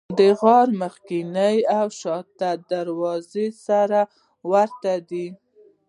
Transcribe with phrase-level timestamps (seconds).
[0.19, 3.99] د غار مخکینۍ او شاته دروازه سره
[4.51, 5.27] ورته دي.